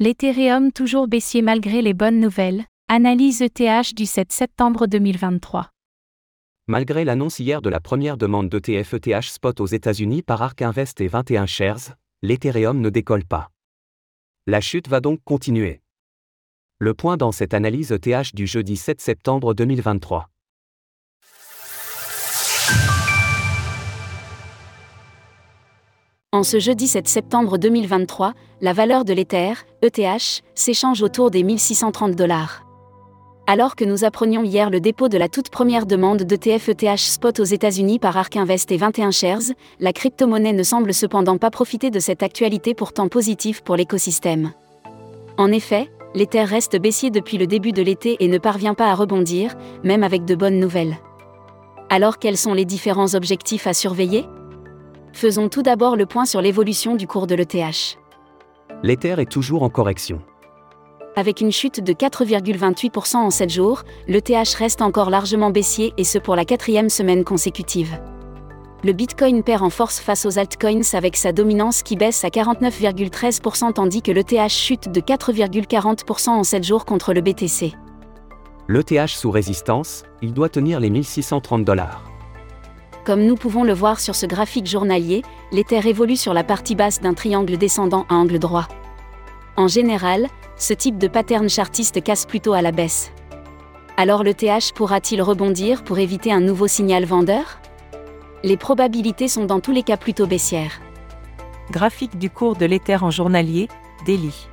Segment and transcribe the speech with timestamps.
[0.00, 2.66] L'Ethereum toujours baissier malgré les bonnes nouvelles.
[2.86, 5.70] Analyse ETH du 7 septembre 2023.
[6.68, 11.00] Malgré l'annonce hier de la première demande d'ETF ETH spot aux États-Unis par Ark Invest
[11.00, 13.50] et 21 shares, l'Ethereum ne décolle pas.
[14.46, 15.80] La chute va donc continuer.
[16.78, 20.30] Le point dans cette analyse ETH du jeudi 7 septembre 2023.
[26.30, 32.14] En ce jeudi 7 septembre 2023, la valeur de l'Ether, ETH, s'échange autour des 1630
[32.14, 32.66] dollars.
[33.46, 37.40] Alors que nous apprenions hier le dépôt de la toute première demande d'ETF ETH spot
[37.40, 41.88] aux États-Unis par Ark Invest et 21 Shares, la crypto-monnaie ne semble cependant pas profiter
[41.90, 44.52] de cette actualité pourtant positive pour l'écosystème.
[45.38, 48.94] En effet, l'Ether reste baissier depuis le début de l'été et ne parvient pas à
[48.94, 50.98] rebondir, même avec de bonnes nouvelles.
[51.88, 54.26] Alors quels sont les différents objectifs à surveiller?
[55.12, 57.98] Faisons tout d'abord le point sur l'évolution du cours de l'ETH.
[58.82, 60.20] L'Ether est toujours en correction.
[61.16, 66.18] Avec une chute de 4,28% en 7 jours, l'ETH reste encore largement baissier et ce
[66.18, 67.98] pour la quatrième semaine consécutive.
[68.84, 73.72] Le Bitcoin perd en force face aux altcoins avec sa dominance qui baisse à 49,13%
[73.72, 77.72] tandis que l'ETH chute de 4,40% en 7 jours contre le BTC.
[78.68, 82.07] L'ETH sous résistance, il doit tenir les 1630 dollars.
[83.08, 87.00] Comme nous pouvons le voir sur ce graphique journalier, l'Ether évolue sur la partie basse
[87.00, 88.68] d'un triangle descendant à angle droit.
[89.56, 90.26] En général,
[90.58, 93.10] ce type de pattern chartiste casse plutôt à la baisse.
[93.96, 97.60] Alors le TH pourra-t-il rebondir pour éviter un nouveau signal vendeur?
[98.44, 100.78] Les probabilités sont dans tous les cas plutôt baissières.
[101.70, 103.68] Graphique du cours de l'Ether en journalier,
[104.04, 104.48] Daily.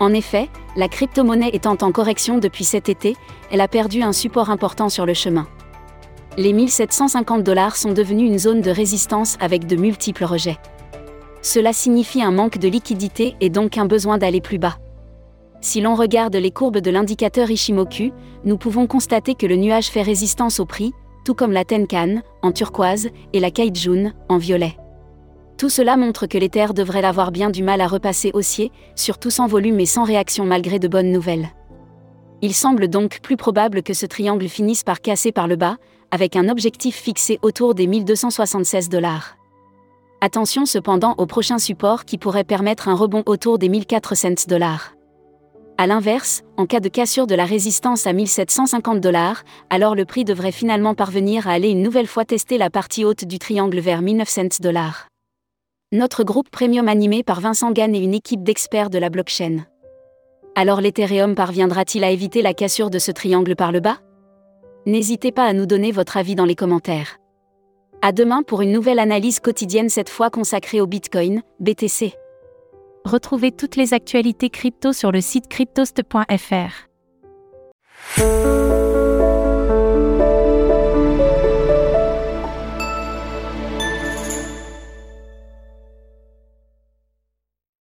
[0.00, 3.14] En effet, la crypto-monnaie étant en correction depuis cet été,
[3.52, 5.46] elle a perdu un support important sur le chemin
[6.38, 10.58] les 1750 dollars sont devenus une zone de résistance avec de multiples rejets.
[11.42, 14.78] Cela signifie un manque de liquidité et donc un besoin d'aller plus bas.
[15.60, 18.12] Si l'on regarde les courbes de l'indicateur Ishimoku,
[18.44, 20.92] nous pouvons constater que le nuage fait résistance au prix,
[21.24, 24.76] tout comme la Tenkan, en turquoise, et la Kaijun, en violet.
[25.58, 29.46] Tout cela montre que l'Ether devrait avoir bien du mal à repasser haussier, surtout sans
[29.46, 31.50] volume et sans réaction malgré de bonnes nouvelles.
[32.44, 35.76] Il semble donc plus probable que ce triangle finisse par casser par le bas,
[36.10, 39.36] avec un objectif fixé autour des 1276 dollars.
[40.20, 44.94] Attention cependant au prochain support qui pourrait permettre un rebond autour des 1400 dollars.
[45.78, 50.24] A l'inverse, en cas de cassure de la résistance à 1750 dollars, alors le prix
[50.24, 54.02] devrait finalement parvenir à aller une nouvelle fois tester la partie haute du triangle vers
[54.02, 55.06] 1900 dollars.
[55.92, 59.64] Notre groupe premium animé par Vincent Gann et une équipe d'experts de la blockchain.
[60.54, 63.98] Alors l'Ethereum parviendra-t-il à éviter la cassure de ce triangle par le bas?
[64.84, 67.18] N'hésitez pas à nous donner votre avis dans les commentaires.
[68.02, 72.14] À demain pour une nouvelle analyse quotidienne cette fois consacrée au Bitcoin, BTC.
[73.04, 76.88] Retrouvez toutes les actualités crypto sur le site cryptost.fr.